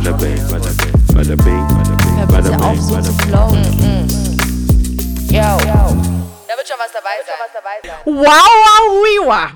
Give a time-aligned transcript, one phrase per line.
[0.00, 3.12] bada bing, bada bing, bada bing, bada bing, bada bitte auf, bing, so bada zu
[3.12, 3.28] bing.
[3.28, 3.64] flowen.
[5.28, 5.40] Yo.
[6.48, 7.36] Da wird schon was dabei sein.
[8.06, 9.48] Wow, wow, wow.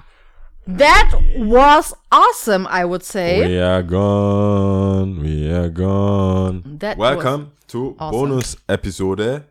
[0.66, 3.46] That was awesome, I would say.
[3.46, 6.62] We are gone, we are gone.
[6.78, 8.10] That Welcome to awesome.
[8.10, 9.44] Bonus-Episode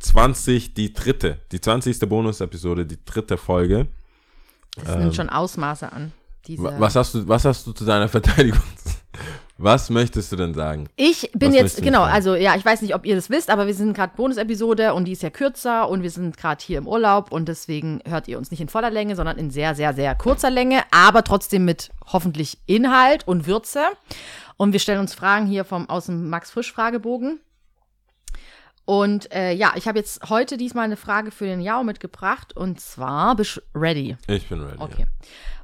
[0.00, 1.38] 20, die dritte.
[1.52, 2.00] Die 20.
[2.08, 3.86] Bonus-Episode, die dritte Folge.
[4.84, 6.12] Das nimmt schon Ausmaße an.
[6.56, 8.62] Was hast du, was hast du zu deiner Verteidigung?
[9.60, 10.88] Was möchtest du denn sagen?
[10.94, 12.14] Ich bin Was jetzt, genau, fragen?
[12.14, 15.04] also ja, ich weiß nicht, ob ihr das wisst, aber wir sind gerade Bonus-Episode und
[15.04, 18.38] die ist ja kürzer und wir sind gerade hier im Urlaub und deswegen hört ihr
[18.38, 21.90] uns nicht in voller Länge, sondern in sehr, sehr, sehr kurzer Länge, aber trotzdem mit
[22.06, 23.82] hoffentlich Inhalt und Würze.
[24.56, 27.40] Und wir stellen uns Fragen hier vom, aus dem Max-Frisch-Fragebogen.
[28.88, 32.80] Und äh, ja, ich habe jetzt heute diesmal eine Frage für den Jao mitgebracht und
[32.80, 34.16] zwar, bist du ready?
[34.28, 34.78] Ich bin ready.
[34.78, 35.06] Okay.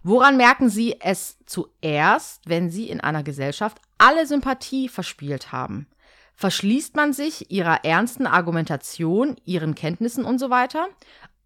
[0.02, 5.86] Woran merken Sie es zuerst, wenn Sie in einer Gesellschaft alle Sympathie verspielt haben?
[6.34, 10.86] Verschließt man sich Ihrer ernsten Argumentation, Ihren Kenntnissen und so weiter?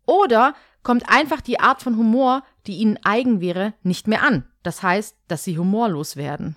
[0.05, 4.51] Oder kommt einfach die Art von Humor, die Ihnen eigen wäre, nicht mehr an?
[4.65, 6.57] Das heißt, dass Sie humorlos werden.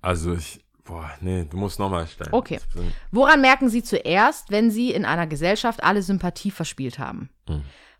[0.00, 2.32] Also ich, boah, nee, du musst nochmal stellen.
[2.32, 2.60] Okay.
[3.10, 7.30] Woran merken Sie zuerst, wenn Sie in einer Gesellschaft alle Sympathie verspielt haben?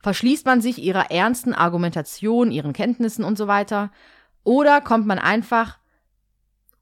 [0.00, 3.90] Verschließt man sich Ihrer ernsten Argumentation, Ihren Kenntnissen und so weiter?
[4.44, 5.78] Oder kommt man einfach,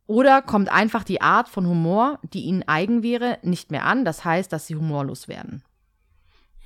[0.07, 4.05] oder kommt einfach die Art von Humor, die Ihnen eigen wäre, nicht mehr an?
[4.05, 5.63] Das heißt, dass Sie humorlos werden.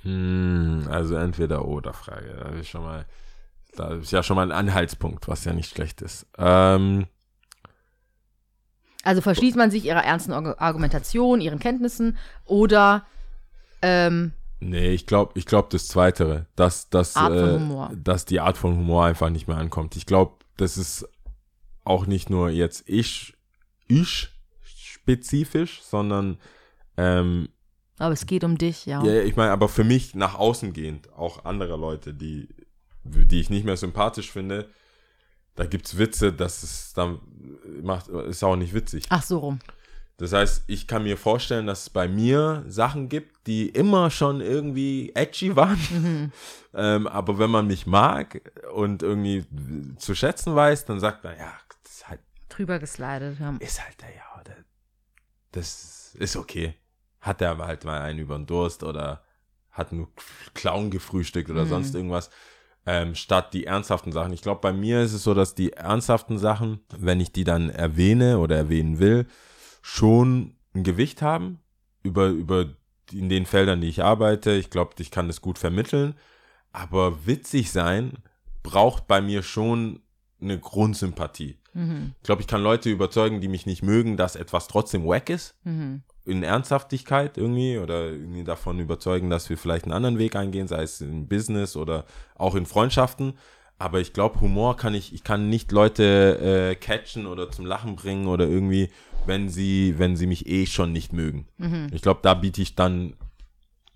[0.03, 2.35] Hm, also entweder oder Frage.
[2.39, 3.05] Da ist schon mal,
[3.75, 6.27] da ist ja schon mal ein Anhaltspunkt, was ja nicht schlecht ist.
[6.37, 7.07] Ähm,
[9.03, 13.05] Also verschließt man sich Ihrer ernsten Argu- Argumentation, Ihren Kenntnissen oder
[13.81, 17.59] ähm, nee, ich glaube, ich glaube das Zweitere, dass, dass, äh,
[17.95, 19.95] dass die Art von Humor einfach nicht mehr ankommt.
[19.97, 21.07] Ich glaube, das ist
[21.83, 23.35] auch nicht nur jetzt ich,
[23.87, 24.29] ich
[24.63, 26.37] spezifisch, sondern
[26.95, 27.49] ähm,
[27.99, 29.03] aber es geht um dich, ja.
[29.05, 32.49] Ja, ich meine, aber für mich nach außen gehend, auch andere Leute, die,
[33.03, 34.69] die ich nicht mehr sympathisch finde,
[35.55, 37.19] da gibt's Witze, das ist dann
[37.81, 39.05] macht, ist auch nicht witzig.
[39.09, 39.59] Ach so rum.
[40.17, 44.41] Das heißt, ich kann mir vorstellen, dass es bei mir Sachen gibt, die immer schon
[44.41, 46.31] irgendwie edgy waren.
[46.73, 49.45] ähm, aber wenn man mich mag und irgendwie
[49.97, 51.51] zu schätzen weiß, dann sagt man, ja,
[51.83, 52.19] das ist halt
[52.49, 53.39] Drüber geslidet.
[53.39, 53.55] Ja.
[53.59, 54.57] ist halt der, ja, der,
[55.51, 56.75] das ist okay.
[57.19, 59.23] Hat er aber halt mal einen über den Durst oder
[59.71, 60.07] hat einen
[60.53, 62.29] Clown gefrühstückt oder sonst irgendwas,
[62.85, 64.33] ähm, statt die ernsthaften Sachen.
[64.33, 67.69] Ich glaube, bei mir ist es so, dass die ernsthaften Sachen, wenn ich die dann
[67.69, 69.25] erwähne oder erwähnen will,
[69.81, 71.59] schon ein Gewicht haben
[72.03, 72.67] über, über
[73.11, 74.51] in den Feldern, die ich arbeite.
[74.51, 76.15] Ich glaube, ich kann das gut vermitteln.
[76.71, 78.13] Aber witzig sein
[78.63, 79.99] braucht bei mir schon
[80.41, 81.59] eine Grundsympathie.
[82.17, 85.55] Ich glaube, ich kann Leute überzeugen, die mich nicht mögen, dass etwas trotzdem wack ist.
[86.25, 90.83] In Ernsthaftigkeit irgendwie oder irgendwie davon überzeugen, dass wir vielleicht einen anderen Weg eingehen, sei
[90.83, 93.33] es in Business oder auch in Freundschaften.
[93.77, 97.97] Aber ich glaube, Humor kann ich, ich kann nicht Leute äh, catchen oder zum Lachen
[97.97, 98.89] bringen oder irgendwie,
[99.25, 101.47] wenn sie, wenn sie mich eh schon nicht mögen.
[101.93, 103.15] Ich glaube, da biete ich dann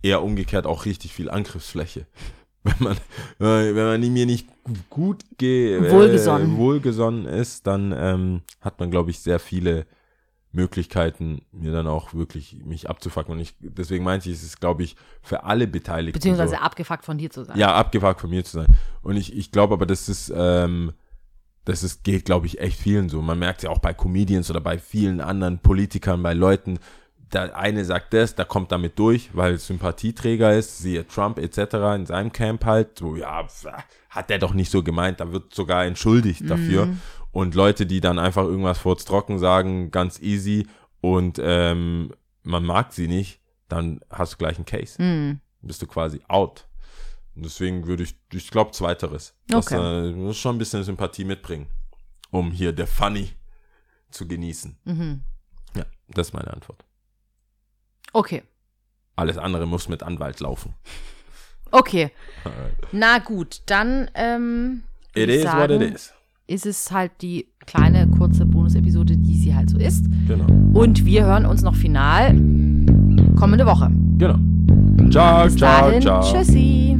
[0.01, 2.05] eher umgekehrt auch richtig viel Angriffsfläche.
[2.63, 2.97] Wenn man,
[3.39, 4.49] äh, wenn man mir nicht
[4.89, 6.55] gut ge Wohlgesonnen.
[6.55, 9.85] Äh, wohlgesonnen ist, dann ähm, hat man, glaube ich, sehr viele
[10.51, 13.33] Möglichkeiten, mir dann auch wirklich mich abzufacken.
[13.33, 16.17] Und ich, deswegen meinte ich, es ist, glaube ich, für alle Beteiligten.
[16.17, 16.61] Beziehungsweise so.
[16.61, 17.57] abgefuckt von dir zu sein.
[17.57, 18.67] Ja, abgefuckt von mir zu sein.
[19.01, 20.93] Und ich, ich glaube aber, das ist, ähm,
[21.65, 23.21] das ist, geht, glaube ich, echt vielen so.
[23.21, 26.79] Man merkt ja auch bei Comedians oder bei vielen anderen Politikern, bei Leuten,
[27.33, 31.75] der eine sagt das, der kommt damit durch, weil es Sympathieträger ist, siehe Trump etc.
[31.95, 33.45] in seinem Camp halt, so, ja,
[34.09, 36.87] hat der doch nicht so gemeint, da wird sogar entschuldigt dafür.
[37.37, 40.65] Und Leute, die dann einfach irgendwas vor trocken sagen, ganz easy
[41.01, 42.11] und ähm,
[42.41, 44.97] man mag sie nicht, dann hast du gleich einen Case.
[44.97, 45.39] Hm.
[45.61, 46.67] Bist du quasi out.
[47.35, 49.35] Und deswegen würde ich, ich glaube, zweiteres.
[49.49, 49.75] Das, Okay.
[49.75, 51.67] äh, du musst schon ein bisschen Sympathie mitbringen,
[52.31, 53.29] um hier der Funny
[54.09, 54.75] zu genießen.
[54.85, 55.21] Mhm.
[55.75, 56.85] Ja, das ist meine Antwort.
[58.13, 58.41] Okay.
[59.15, 60.73] Alles andere muss mit Anwalt laufen.
[61.69, 62.09] Okay.
[62.91, 64.81] Na gut, dann ähm,
[65.13, 66.13] It is sagen, what it is.
[66.47, 70.05] Ist es halt die kleine, kurze Bonus-Episode, die sie halt so ist.
[70.27, 70.45] Genau.
[70.73, 72.29] Und wir hören uns noch final
[73.35, 73.91] kommende Woche.
[74.17, 74.37] Genau.
[75.11, 76.21] Ciao, Bis ciao, dahin, ciao.
[76.21, 76.97] tschüssi.